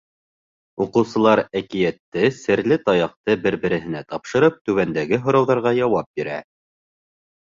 [0.83, 6.39] Уҡыусылар әкиәтте, серле таяҡты бер-береһенә тапшырып түбәндәге һорауҙарға яуап бирә: